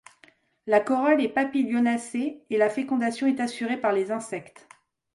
[0.65, 4.67] La corolle est papilionacée et la fécondation est assurée par les insectes.